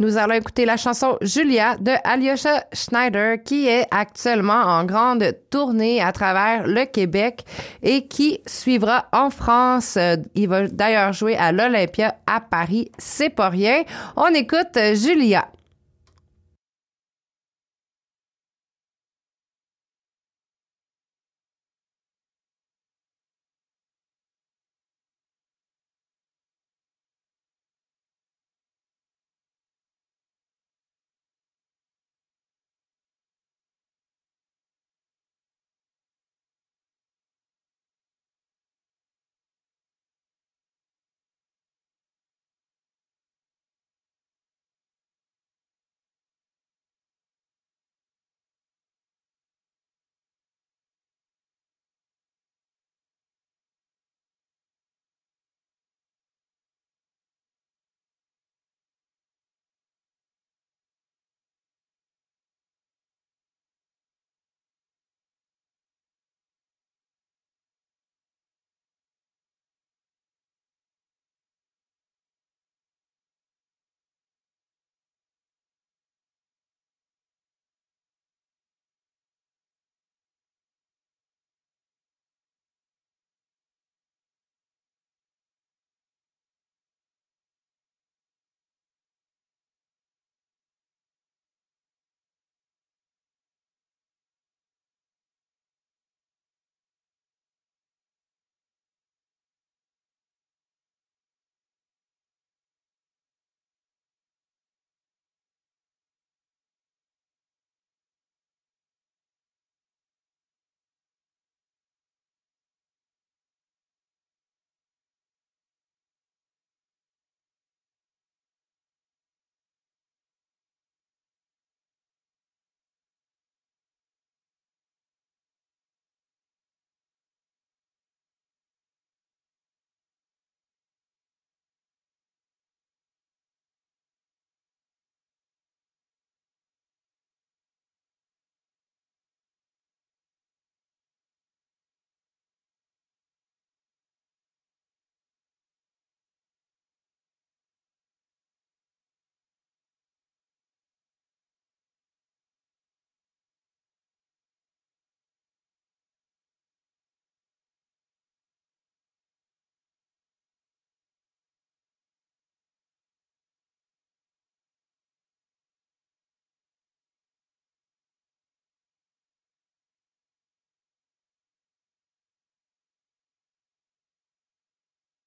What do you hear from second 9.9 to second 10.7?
Euh, il va